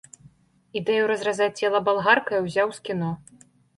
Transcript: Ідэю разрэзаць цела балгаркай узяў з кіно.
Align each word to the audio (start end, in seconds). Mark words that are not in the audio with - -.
Ідэю 0.79 1.03
разрэзаць 1.11 1.51
цела 1.65 1.81
балгаркай 1.89 2.43
узяў 2.47 2.67
з 2.79 2.83
кіно. 2.91 3.11